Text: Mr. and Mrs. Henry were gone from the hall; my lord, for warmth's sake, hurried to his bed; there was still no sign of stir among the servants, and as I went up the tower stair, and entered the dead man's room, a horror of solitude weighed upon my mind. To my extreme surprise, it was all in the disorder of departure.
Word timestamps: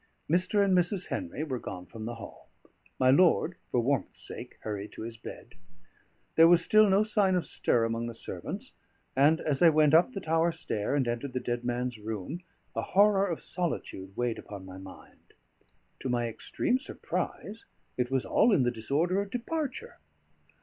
Mr. 0.27 0.65
and 0.65 0.75
Mrs. 0.75 1.09
Henry 1.09 1.43
were 1.43 1.59
gone 1.59 1.85
from 1.85 2.05
the 2.05 2.15
hall; 2.15 2.49
my 2.97 3.11
lord, 3.11 3.53
for 3.67 3.79
warmth's 3.81 4.19
sake, 4.19 4.57
hurried 4.61 4.91
to 4.93 5.03
his 5.03 5.15
bed; 5.15 5.53
there 6.33 6.47
was 6.47 6.63
still 6.63 6.89
no 6.89 7.03
sign 7.03 7.35
of 7.35 7.45
stir 7.45 7.85
among 7.85 8.07
the 8.07 8.15
servants, 8.15 8.71
and 9.15 9.39
as 9.41 9.61
I 9.61 9.69
went 9.69 9.93
up 9.93 10.13
the 10.13 10.19
tower 10.19 10.51
stair, 10.51 10.95
and 10.95 11.07
entered 11.07 11.33
the 11.33 11.39
dead 11.39 11.63
man's 11.63 11.99
room, 11.99 12.41
a 12.75 12.81
horror 12.81 13.27
of 13.27 13.43
solitude 13.43 14.17
weighed 14.17 14.39
upon 14.39 14.65
my 14.65 14.79
mind. 14.79 15.33
To 15.99 16.09
my 16.09 16.27
extreme 16.27 16.79
surprise, 16.79 17.65
it 17.95 18.09
was 18.09 18.25
all 18.25 18.51
in 18.51 18.63
the 18.63 18.71
disorder 18.71 19.21
of 19.21 19.29
departure. 19.29 19.99